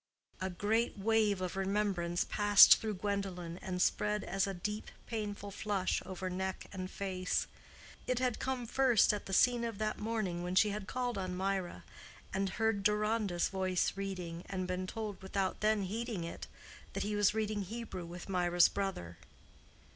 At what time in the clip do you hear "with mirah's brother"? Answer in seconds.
18.07-19.19